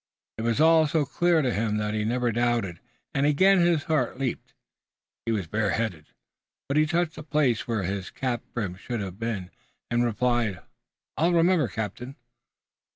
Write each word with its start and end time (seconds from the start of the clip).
It 0.39 0.41
was 0.41 0.59
all 0.59 0.87
so 0.87 1.05
clear 1.05 1.43
to 1.43 1.53
him 1.53 1.77
that 1.77 1.93
he 1.93 2.03
never 2.03 2.31
doubted 2.31 2.79
and 3.13 3.27
again 3.27 3.59
his 3.59 3.83
heart 3.83 4.17
leaped. 4.17 4.55
He 5.27 5.31
was 5.31 5.45
bareheaded, 5.45 6.07
but 6.67 6.75
he 6.75 6.87
touched 6.87 7.13
the 7.17 7.21
place 7.23 7.67
where 7.67 7.83
his 7.83 8.09
cap 8.09 8.41
brim 8.55 8.73
should 8.77 9.01
have 9.01 9.19
been 9.19 9.51
and 9.91 10.03
replied: 10.03 10.59
"I'll 11.19 11.33
remember, 11.33 11.67
captain." 11.67 12.15